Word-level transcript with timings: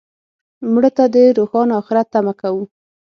مړه 0.73 0.89
ته 0.97 1.05
د 1.13 1.15
روښانه 1.37 1.73
آخرت 1.81 2.07
تمه 2.13 2.33
کوو 2.41 2.63